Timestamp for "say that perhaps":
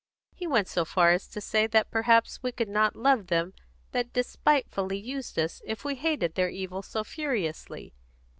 1.39-2.41